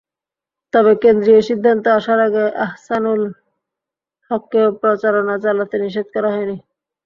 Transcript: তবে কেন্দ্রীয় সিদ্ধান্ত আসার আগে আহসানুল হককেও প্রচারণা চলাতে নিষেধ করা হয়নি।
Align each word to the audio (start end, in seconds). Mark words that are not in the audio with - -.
তবে 0.73 0.93
কেন্দ্রীয় 1.03 1.41
সিদ্ধান্ত 1.49 1.85
আসার 1.97 2.19
আগে 2.27 2.43
আহসানুল 2.65 3.21
হককেও 4.31 4.67
প্রচারণা 4.81 5.35
চলাতে 5.43 5.75
নিষেধ 5.83 6.07
করা 6.13 6.29
হয়নি। 6.35 6.57